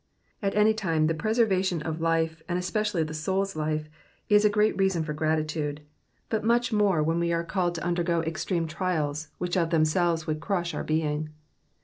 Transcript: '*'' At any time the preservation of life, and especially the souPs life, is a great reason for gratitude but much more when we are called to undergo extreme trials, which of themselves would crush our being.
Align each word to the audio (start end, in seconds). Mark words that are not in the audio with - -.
'*'' 0.23 0.41
At 0.41 0.55
any 0.55 0.73
time 0.73 1.05
the 1.05 1.13
preservation 1.13 1.83
of 1.83 2.01
life, 2.01 2.41
and 2.49 2.57
especially 2.57 3.03
the 3.03 3.13
souPs 3.13 3.55
life, 3.55 3.87
is 4.29 4.43
a 4.43 4.49
great 4.49 4.75
reason 4.75 5.03
for 5.03 5.13
gratitude 5.13 5.81
but 6.27 6.43
much 6.43 6.73
more 6.73 7.03
when 7.03 7.19
we 7.19 7.31
are 7.31 7.43
called 7.43 7.75
to 7.75 7.83
undergo 7.85 8.23
extreme 8.23 8.65
trials, 8.65 9.27
which 9.37 9.55
of 9.55 9.69
themselves 9.69 10.25
would 10.25 10.39
crush 10.39 10.73
our 10.73 10.83
being. 10.83 11.29